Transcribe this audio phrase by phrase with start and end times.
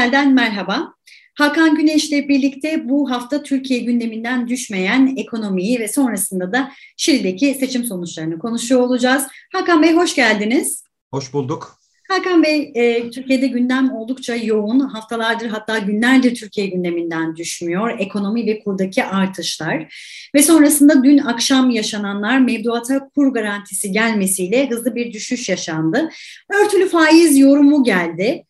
[0.00, 0.94] Brüksel'den merhaba.
[1.38, 8.38] Hakan Güneş'le birlikte bu hafta Türkiye gündeminden düşmeyen ekonomiyi ve sonrasında da Şili'deki seçim sonuçlarını
[8.38, 9.26] konuşuyor olacağız.
[9.52, 10.84] Hakan Bey hoş geldiniz.
[11.10, 11.80] Hoş bulduk.
[12.08, 14.80] Hakan Bey, e, Türkiye'de gündem oldukça yoğun.
[14.80, 17.98] Haftalardır hatta günlerdir Türkiye gündeminden düşmüyor.
[17.98, 19.94] Ekonomi ve kurdaki artışlar.
[20.34, 26.10] Ve sonrasında dün akşam yaşananlar mevduata kur garantisi gelmesiyle hızlı bir düşüş yaşandı.
[26.50, 28.44] Örtülü faiz yorumu geldi.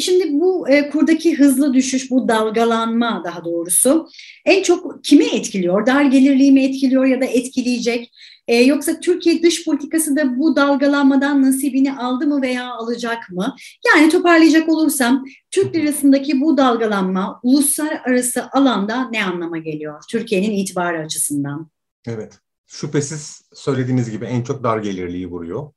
[0.00, 4.08] E şimdi bu e, kurdaki hızlı düşüş, bu dalgalanma daha doğrusu
[4.44, 5.86] en çok kimi etkiliyor?
[5.86, 8.12] Dar gelirliği mi etkiliyor ya da etkileyecek?
[8.48, 13.56] E, yoksa Türkiye dış politikası da bu dalgalanmadan nasibini aldı mı veya alacak mı?
[13.86, 21.70] Yani toparlayacak olursam Türk lirasındaki bu dalgalanma uluslararası alanda ne anlama geliyor Türkiye'nin itibarı açısından?
[22.06, 25.72] Evet, şüphesiz söylediğiniz gibi en çok dar gelirliği vuruyor.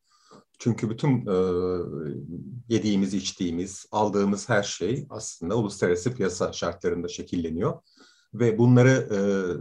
[0.63, 1.35] Çünkü bütün e,
[2.69, 7.79] yediğimiz, içtiğimiz, aldığımız her şey aslında uluslararası piyasa şartlarında şekilleniyor.
[8.33, 9.19] Ve bunları e,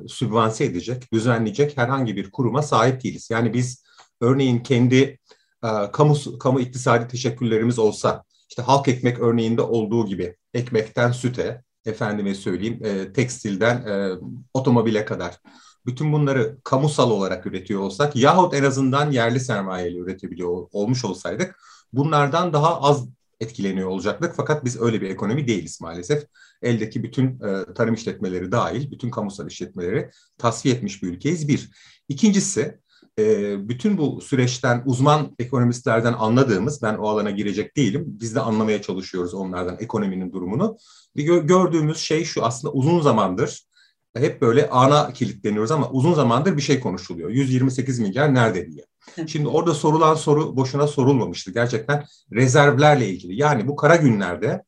[0.08, 3.30] sübvanse edecek, düzenleyecek herhangi bir kuruma sahip değiliz.
[3.30, 3.84] Yani biz
[4.20, 5.18] örneğin kendi
[5.64, 12.34] e, kamu, kamu iktisadi teşekkürlerimiz olsa, işte halk ekmek örneğinde olduğu gibi ekmekten süte, efendime
[12.34, 14.12] söyleyeyim, e, tekstilden e,
[14.54, 15.38] otomobile kadar
[15.86, 21.58] bütün bunları kamusal olarak üretiyor olsak yahut en azından yerli sermayeyle üretebiliyor olmuş olsaydık
[21.92, 23.08] bunlardan daha az
[23.40, 24.34] etkileniyor olacaktık.
[24.36, 26.26] Fakat biz öyle bir ekonomi değiliz maalesef.
[26.62, 31.48] Eldeki bütün e, tarım işletmeleri dahil, bütün kamusal işletmeleri tasfiye etmiş bir ülkeyiz.
[31.48, 31.70] Bir.
[32.08, 32.78] İkincisi,
[33.18, 38.82] e, bütün bu süreçten uzman ekonomistlerden anladığımız, ben o alana girecek değilim, biz de anlamaya
[38.82, 40.76] çalışıyoruz onlardan ekonominin durumunu.
[41.14, 43.71] Gördüğümüz şey şu aslında uzun zamandır
[44.14, 47.30] hep böyle ana kilitleniyoruz ama uzun zamandır bir şey konuşuluyor.
[47.30, 48.84] 128 milyar nerede diye.
[49.26, 51.50] Şimdi orada sorulan soru boşuna sorulmamıştı.
[51.50, 53.40] Gerçekten rezervlerle ilgili.
[53.40, 54.62] Yani bu kara günlerde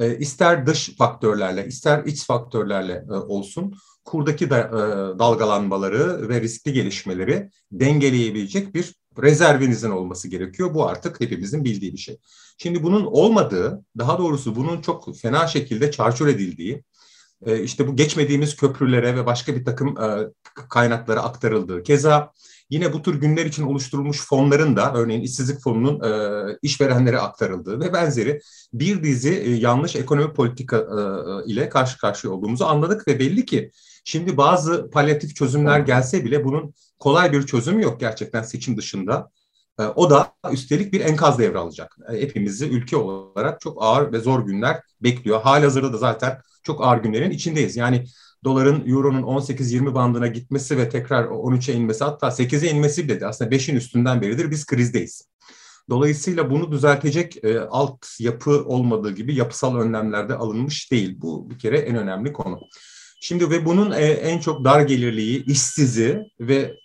[0.00, 6.72] e, ister dış faktörlerle ister iç faktörlerle e, olsun kurdaki da, e, dalgalanmaları ve riskli
[6.72, 10.74] gelişmeleri dengeleyebilecek bir rezervinizin olması gerekiyor.
[10.74, 12.18] Bu artık hepimizin bildiği bir şey.
[12.58, 16.84] Şimdi bunun olmadığı, daha doğrusu bunun çok fena şekilde çarçur edildiği,
[17.46, 20.28] e, işte bu geçmediğimiz köprülere ve başka bir takım e,
[20.68, 21.82] kaynaklara aktarıldığı.
[21.82, 22.32] Keza
[22.70, 27.92] yine bu tür günler için oluşturulmuş fonların da örneğin işsizlik fonunun e, işverenlere aktarıldığı ve
[27.92, 28.40] benzeri
[28.72, 30.86] bir dizi yanlış ekonomi politika
[31.46, 33.70] ile karşı karşıya olduğumuzu anladık ve belli ki
[34.04, 39.30] şimdi bazı palyatif çözümler gelse bile bunun kolay bir çözümü yok gerçekten seçim dışında.
[39.94, 41.96] O da üstelik bir enkaz devralacak.
[42.08, 45.42] Hepimizi ülke olarak çok ağır ve zor günler bekliyor.
[45.42, 47.76] Halihazırda da zaten çok ağır günlerin içindeyiz.
[47.76, 48.04] Yani
[48.44, 53.54] doların, euronun 18-20 bandına gitmesi ve tekrar 13'e inmesi hatta 8'e inmesi bile de aslında
[53.54, 55.28] 5'in üstünden beridir biz krizdeyiz.
[55.90, 61.14] Dolayısıyla bunu düzeltecek e, alt yapı olmadığı gibi yapısal önlemlerde alınmış değil.
[61.20, 62.60] Bu bir kere en önemli konu.
[63.20, 66.76] Şimdi ve bunun e, en çok dar gelirliği, işsizi ve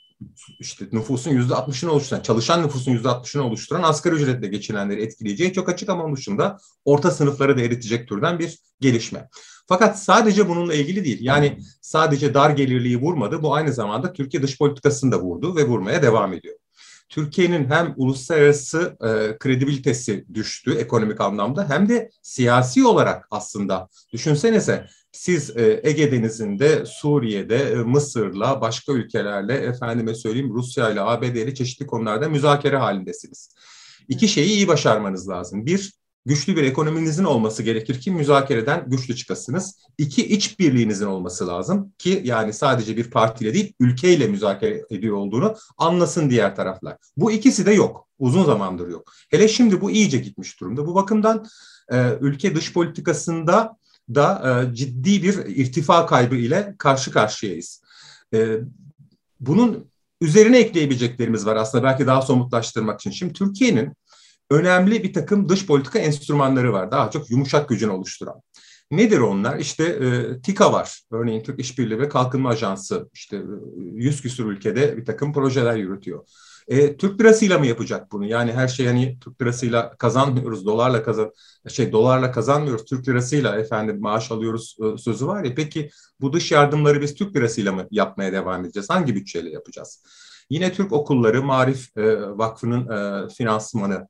[0.59, 5.69] işte nüfusun yüzde altmışını oluşturan, çalışan nüfusun yüzde altmışını oluşturan asgari ücretle geçinenleri etkileyeceği çok
[5.69, 9.29] açık ama onun dışında orta sınıfları da eritecek türden bir gelişme.
[9.69, 11.17] Fakat sadece bununla ilgili değil.
[11.21, 13.43] Yani sadece dar gelirliği vurmadı.
[13.43, 16.55] Bu aynı zamanda Türkiye dış politikasını da vurdu ve vurmaya devam ediyor.
[17.09, 25.57] Türkiye'nin hem uluslararası e, kredibilitesi düştü ekonomik anlamda hem de siyasi olarak aslında düşünsenize siz
[25.57, 31.87] e, Ege Denizi'nde, Suriye'de, e, Mısır'la, başka ülkelerle, efendime söyleyeyim Rusya ile, ABD ile çeşitli
[31.87, 33.55] konularda müzakere halindesiniz.
[34.07, 35.65] İki şeyi iyi başarmanız lazım.
[35.65, 35.93] Bir,
[36.29, 39.75] güçlü bir ekonominizin olması gerekir ki müzakereden güçlü çıkasınız.
[39.97, 45.55] İki, iç birliğinizin olması lazım ki yani sadece bir partiyle değil ülkeyle müzakere ediyor olduğunu
[45.77, 46.97] anlasın diğer taraflar.
[47.17, 48.07] Bu ikisi de yok.
[48.19, 49.13] Uzun zamandır yok.
[49.29, 50.87] Hele şimdi bu iyice gitmiş durumda.
[50.87, 51.45] Bu bakımdan
[51.91, 53.77] e, ülke dış politikasında
[54.15, 57.81] da e, ciddi bir irtifa kaybı ile karşı karşıyayız.
[58.33, 58.57] E,
[59.39, 59.89] bunun
[60.21, 63.11] üzerine ekleyebileceklerimiz var aslında belki daha somutlaştırmak için.
[63.11, 63.93] Şimdi Türkiye'nin
[64.49, 66.91] önemli bir takım dış politika enstrümanları var.
[66.91, 68.41] Daha çok yumuşak gücünü oluşturan.
[68.91, 69.59] Nedir onlar?
[69.59, 71.01] İşte e, TİKA var.
[71.11, 73.41] Örneğin Türk İşbirliği ve Kalkınma Ajansı işte
[73.77, 76.25] yüz küsur ülkede bir takım projeler yürütüyor.
[76.67, 78.25] E, Türk lirasıyla mı yapacak bunu?
[78.25, 81.31] Yani her şey hani Türk lirasıyla kazanmıyoruz, dolarla kazan
[81.67, 85.55] şey dolarla kazanmıyoruz, Türk lirasıyla efendim maaş alıyoruz e, sözü var ya.
[85.55, 85.89] Peki
[86.21, 88.89] bu dış yardımları biz Türk lirasıyla mı yapmaya devam edeceğiz?
[88.89, 90.03] Hangi bütçeyle yapacağız?
[90.49, 94.07] Yine Türk Okulları Marif e, Vakfı'nın e, finansmanı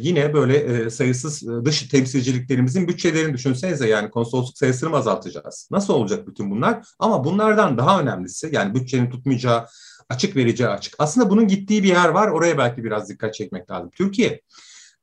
[0.00, 5.68] yine böyle e, sayısız e, dış temsilciliklerimizin bütçelerini düşünsenize yani konsolosluk sayısını mı azaltacağız?
[5.70, 6.86] Nasıl olacak bütün bunlar?
[6.98, 9.66] Ama bunlardan daha önemlisi yani bütçenin tutmayacağı
[10.08, 10.94] açık vereceği açık.
[10.98, 12.28] Aslında bunun gittiği bir yer var.
[12.28, 13.90] Oraya belki biraz dikkat çekmek lazım.
[13.90, 14.40] Türkiye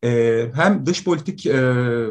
[0.04, 1.46] e, hem dış politik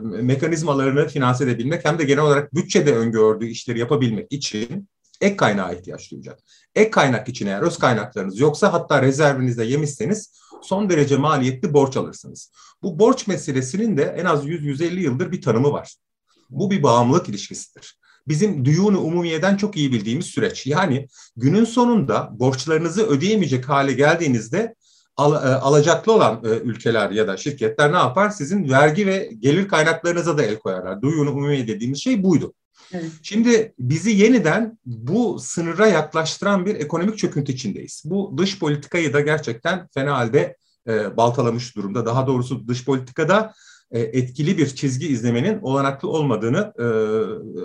[0.03, 4.89] mekanizmalarını finanse edebilmek hem de genel olarak bütçede öngördüğü işleri yapabilmek için
[5.23, 6.39] ek kaynağa ihtiyaç duyacak.
[6.75, 10.33] Ek kaynak için eğer öz kaynaklarınız yoksa hatta rezervinizde yemişseniz
[10.63, 12.53] son derece maliyetli borç alırsınız.
[12.83, 15.95] Bu borç meselesinin de en az 100-150 yıldır bir tanımı var.
[16.51, 17.99] Bu bir bağımlılık ilişkisidir.
[18.29, 20.67] Bizim düğünü umumiyeden çok iyi bildiğimiz süreç.
[20.67, 24.75] Yani günün sonunda borçlarınızı ödeyemeyecek hale geldiğinizde
[25.17, 28.31] al, e, alacaklı olan e, ülkeler ya da şirketler ne yapar?
[28.31, 31.03] Sizin vergi ve gelir kaynaklarınıza da el koyarlar.
[31.03, 32.55] Duyunu umumiye dediğimiz şey buydu.
[32.93, 33.11] Evet.
[33.23, 38.03] Şimdi bizi yeniden bu sınıra yaklaştıran bir ekonomik çöküntü içindeyiz.
[38.05, 40.57] Bu dış politikayı da gerçekten fena halde
[40.89, 42.07] e, baltalamış durumda.
[42.07, 43.55] Daha doğrusu dış politikada
[43.91, 46.87] e, etkili bir çizgi izlemenin olanaklı olmadığını e,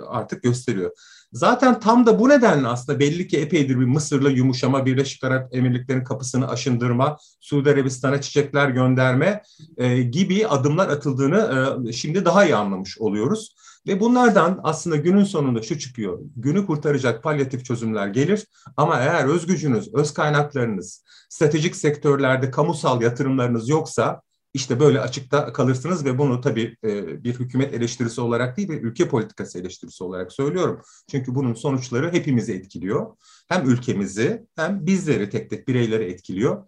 [0.08, 0.90] artık gösteriyor.
[1.32, 6.04] Zaten tam da bu nedenle aslında belli ki epeydir bir Mısır'la yumuşama, Birleşik Arap Emirlikleri'nin
[6.04, 9.42] kapısını aşındırma, Suudi Arabistan'a çiçekler gönderme
[9.76, 13.54] e, gibi adımlar atıldığını e, şimdi daha iyi anlamış oluyoruz.
[13.88, 16.18] Ve bunlardan aslında günün sonunda şu çıkıyor.
[16.36, 18.46] Günü kurtaracak palyatif çözümler gelir
[18.76, 24.22] ama eğer öz gücünüz, öz kaynaklarınız, stratejik sektörlerde kamusal yatırımlarınız yoksa
[24.54, 29.08] işte böyle açıkta kalırsınız ve bunu tabii e, bir hükümet eleştirisi olarak değil bir ülke
[29.08, 30.82] politikası eleştirisi olarak söylüyorum.
[31.10, 33.16] Çünkü bunun sonuçları hepimizi etkiliyor.
[33.48, 36.64] Hem ülkemizi hem bizleri tek tek bireyleri etkiliyor.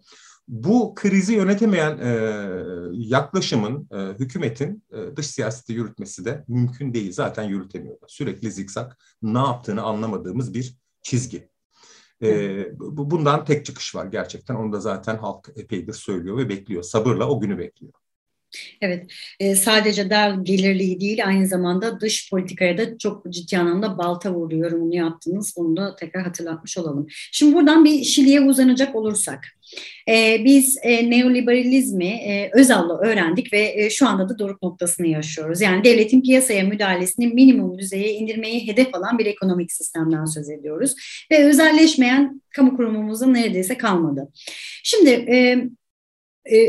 [0.51, 2.11] Bu krizi yönetemeyen e,
[2.91, 7.11] yaklaşımın, e, hükümetin e, dış siyaseti yürütmesi de mümkün değil.
[7.11, 8.07] Zaten yürütemiyorlar.
[8.07, 11.49] Sürekli zikzak, ne yaptığını anlamadığımız bir çizgi.
[12.23, 14.55] E, bundan tek çıkış var gerçekten.
[14.55, 16.83] Onu da zaten halk epeydir söylüyor ve bekliyor.
[16.83, 17.93] Sabırla o günü bekliyor.
[18.81, 24.33] Evet, e, sadece dar gelirliği değil aynı zamanda dış politikaya da çok ciddi anlamda balta
[24.33, 25.53] vurdu yorumunu yaptınız.
[25.55, 27.07] Onu da tekrar hatırlatmış olalım.
[27.31, 29.47] Şimdi buradan bir Şili'ye uzanacak olursak.
[30.09, 35.61] E, biz e, neoliberalizmi e, Özal'la öğrendik ve şu anda da doruk noktasını yaşıyoruz.
[35.61, 40.95] Yani devletin piyasaya müdahalesini minimum düzeye indirmeyi hedef alan bir ekonomik sistemden söz ediyoruz.
[41.31, 44.29] Ve özelleşmeyen kamu kurumumuzun neredeyse kalmadı.
[44.83, 45.09] Şimdi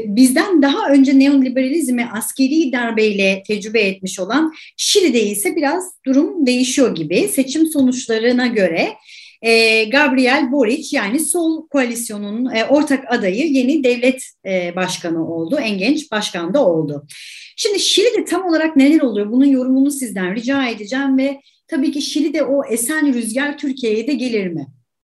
[0.07, 7.29] bizden daha önce neoliberalizmi askeri darbeyle tecrübe etmiş olan Şili'de ise biraz durum değişiyor gibi.
[7.29, 8.89] Seçim sonuçlarına göre
[9.43, 15.59] e, Gabriel Boric yani sol koalisyonun e, ortak adayı yeni devlet e, başkanı oldu.
[15.63, 17.07] En genç başkan da oldu.
[17.57, 19.31] Şimdi Şili'de tam olarak neler oluyor?
[19.31, 24.47] Bunun yorumunu sizden rica edeceğim ve tabii ki Şili'de o esen rüzgar Türkiye'ye de gelir
[24.47, 24.67] mi?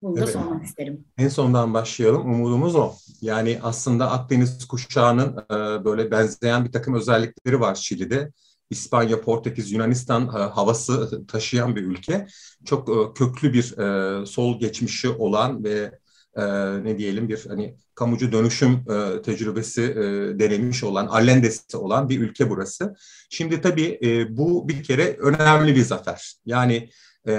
[0.03, 0.33] Bunu da evet.
[0.33, 1.05] sormak isterim.
[1.19, 2.35] En sondan başlayalım.
[2.35, 2.93] Umudumuz o.
[3.21, 8.33] Yani aslında Akdeniz kuşağının e, böyle benzeyen bir takım özellikleri var Şili'de.
[8.71, 12.27] İspanya, Portekiz, Yunanistan e, havası taşıyan bir ülke.
[12.65, 15.99] Çok e, köklü bir e, sol geçmişi olan ve
[16.37, 16.45] e,
[16.85, 22.51] ne diyelim bir hani kamucu dönüşüm e, tecrübesi e, denemiş olan, Allendes'i olan bir ülke
[22.51, 22.95] burası.
[23.31, 26.35] Şimdi tabii e, bu bir kere önemli bir zafer.
[26.47, 26.91] Yani
[27.29, 27.33] e,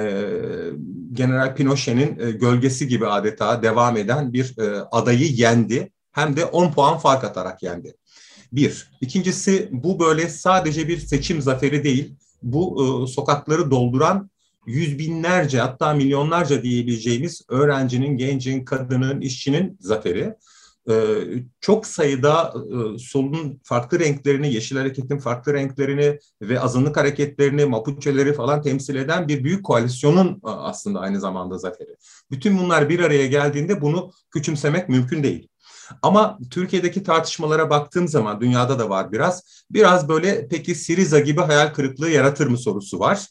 [1.13, 5.91] General Pinochet'in e, gölgesi gibi adeta devam eden bir e, adayı yendi.
[6.11, 7.93] Hem de 10 puan fark atarak yendi.
[8.51, 8.91] Bir.
[9.01, 12.15] İkincisi bu böyle sadece bir seçim zaferi değil.
[12.43, 14.29] Bu e, sokakları dolduran
[14.65, 20.36] yüz binlerce hatta milyonlarca diyebileceğimiz öğrencinin, gencin, kadının, işçinin zaferi.
[20.89, 20.93] Ee,
[21.62, 22.53] çok sayıda
[22.96, 29.27] e, solun farklı renklerini, Yeşil Hareket'in farklı renklerini ve azınlık hareketlerini, Mapuche'leri falan temsil eden
[29.27, 31.96] bir büyük koalisyonun aslında aynı zamanda zaferi.
[32.31, 35.48] Bütün bunlar bir araya geldiğinde bunu küçümsemek mümkün değil.
[36.01, 39.65] Ama Türkiye'deki tartışmalara baktığım zaman dünyada da var biraz.
[39.72, 43.27] Biraz böyle peki Siriza gibi hayal kırıklığı yaratır mı sorusu var.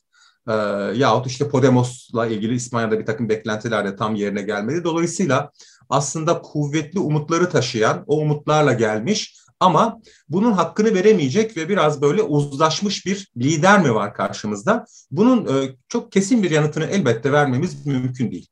[0.49, 0.53] Ee,
[0.95, 4.85] yahut işte Podemos'la ilgili İspanya'da bir takım beklentiler de tam yerine gelmedi.
[4.85, 5.51] Dolayısıyla
[5.91, 13.07] aslında kuvvetli umutları taşıyan, o umutlarla gelmiş ama bunun hakkını veremeyecek ve biraz böyle uzlaşmış
[13.07, 14.85] bir lider mi var karşımızda?
[15.11, 18.47] Bunun e, çok kesin bir yanıtını elbette vermemiz mümkün değil.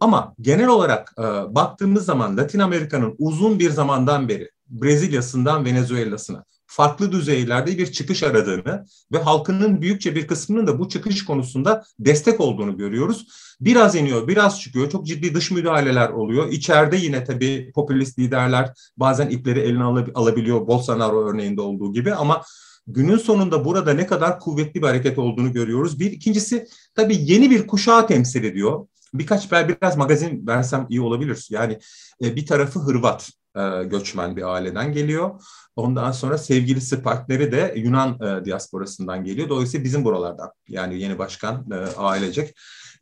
[0.00, 1.22] Ama genel olarak e,
[1.54, 6.44] baktığımız zaman Latin Amerika'nın uzun bir zamandan beri Brezilya'sından Venezuela'sına
[6.74, 12.40] farklı düzeylerde bir çıkış aradığını ve halkının büyükçe bir kısmının da bu çıkış konusunda destek
[12.40, 13.26] olduğunu görüyoruz.
[13.60, 14.90] Biraz iniyor, biraz çıkıyor.
[14.90, 16.52] Çok ciddi dış müdahaleler oluyor.
[16.52, 20.66] İçeride yine tabii popülist liderler bazen ipleri eline alabiliyor.
[20.66, 22.42] Bolsonaro örneğinde olduğu gibi ama
[22.86, 26.00] günün sonunda burada ne kadar kuvvetli bir hareket olduğunu görüyoruz.
[26.00, 28.86] Bir ikincisi tabii yeni bir kuşağı temsil ediyor.
[29.14, 31.46] Birkaç ben biraz magazin versem iyi olabilir.
[31.50, 31.78] Yani
[32.24, 35.40] e, bir tarafı Hırvat, e, göçmen bir aileden geliyor.
[35.76, 39.48] Ondan sonra sevgilisi partneri de Yunan e, diasporasından geliyor.
[39.48, 42.54] Dolayısıyla bizim buralardan yani yeni başkan e, ailecek.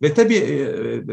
[0.02, 0.40] Ve tabii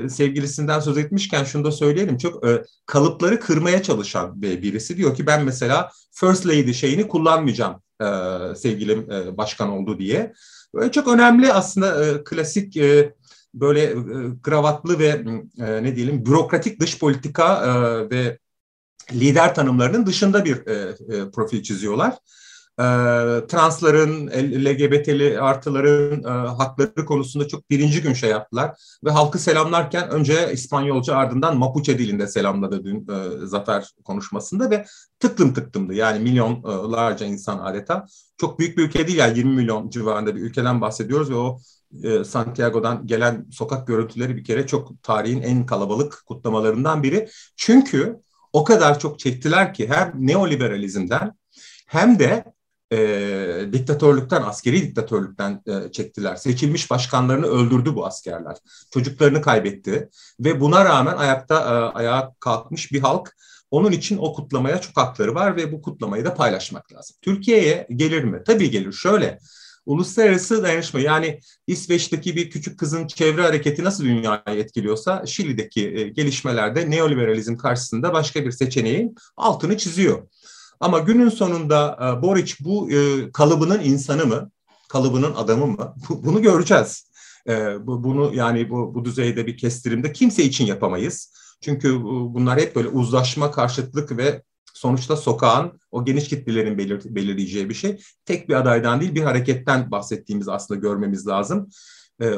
[0.10, 2.17] sevgilisinden söz etmişken şunu da söyleyelim.
[2.17, 2.43] Çok
[2.86, 7.81] kalıpları kırmaya çalışan birisi diyor ki ben mesela First Lady şeyini kullanmayacağım
[8.55, 10.34] sevgilim başkan oldu diye.
[10.75, 12.75] Böyle çok önemli aslında klasik
[13.53, 13.96] böyle
[14.41, 15.24] kravatlı ve
[15.58, 17.63] ne diyelim bürokratik dış politika
[18.12, 18.38] ve
[19.13, 22.13] lider tanımlarının dışında bir e, e, profil çiziyorlar.
[22.79, 22.84] E,
[23.48, 24.27] transların,
[24.65, 28.72] LGBT'li artıların e, hakları konusunda çok birinci gün şey yaptılar.
[29.03, 34.86] Ve halkı selamlarken önce İspanyolca ardından Mapuche dilinde selamladı dün e, Zafer konuşmasında ve
[35.20, 35.94] tıklım tıklımdı.
[35.94, 38.06] Yani milyonlarca insan adeta.
[38.38, 41.60] Çok büyük bir ülke değil yani 20 milyon civarında bir ülkeden bahsediyoruz ve o
[42.03, 47.29] e, Santiago'dan gelen sokak görüntüleri bir kere çok tarihin en kalabalık kutlamalarından biri.
[47.56, 48.20] Çünkü
[48.53, 51.34] o kadar çok çektiler ki hem neoliberalizmden
[51.88, 52.44] hem de
[52.91, 56.36] e, diktatörlükten, askeri diktatörlükten e, çektiler.
[56.36, 58.58] Seçilmiş başkanlarını öldürdü bu askerler.
[58.91, 63.36] Çocuklarını kaybetti ve buna rağmen ayakta e, ayağa kalkmış bir halk.
[63.72, 67.15] Onun için o kutlamaya çok hakları var ve bu kutlamayı da paylaşmak lazım.
[67.22, 68.41] Türkiye'ye gelir mi?
[68.46, 68.94] Tabii gelir.
[68.94, 69.39] Şöyle,
[69.89, 76.91] uluslararası dayanışma yani İsveç'teki bir küçük kızın çevre hareketi nasıl dünyayı etkiliyorsa Şili'deki e, gelişmelerde
[76.91, 80.27] neoliberalizm karşısında başka bir seçeneğin altını çiziyor.
[80.79, 84.51] Ama günün sonunda e, Boric bu e, kalıbının insanı mı,
[84.89, 85.96] kalıbının adamı mı?
[86.10, 87.10] Bunu göreceğiz.
[87.79, 91.34] Bunu yani bu, bu düzeyde bir kestirimde kimse için yapamayız.
[91.62, 94.41] Çünkü bunlar hep böyle uzlaşma, karşıtlık ve
[94.79, 98.00] sonuçta sokağın o geniş kitlelerin belir, belirleyeceği bir şey.
[98.25, 101.69] Tek bir adaydan değil bir hareketten bahsettiğimiz aslında görmemiz lazım.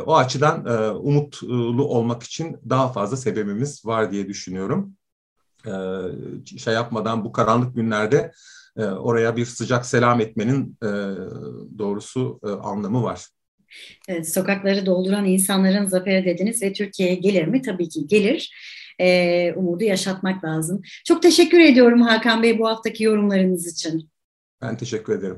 [0.05, 4.95] o açıdan umutlu olmak için daha fazla sebebimiz var diye düşünüyorum
[5.67, 5.73] e,
[6.57, 8.31] şey yapmadan bu karanlık günlerde
[8.77, 10.89] e, oraya bir sıcak selam etmenin e,
[11.77, 13.27] doğrusu e, anlamı var.
[14.07, 17.61] Evet, sokakları dolduran insanların zaferi dediniz ve Türkiye'ye gelir mi?
[17.61, 18.53] Tabii ki gelir.
[19.01, 20.81] E, umudu yaşatmak lazım.
[21.05, 24.09] Çok teşekkür ediyorum Hakan Bey bu haftaki yorumlarınız için.
[24.61, 25.37] Ben teşekkür ederim.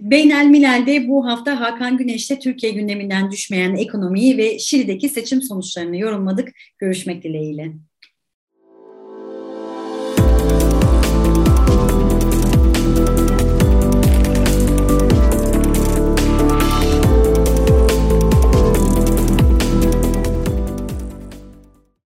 [0.00, 6.48] Beynel Milal'de bu hafta Hakan Güneş'te Türkiye gündeminden düşmeyen ekonomiyi ve Şili'deki seçim sonuçlarını yorumladık.
[6.78, 7.72] Görüşmek dileğiyle.